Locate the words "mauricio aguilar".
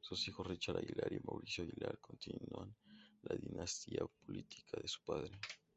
1.20-1.98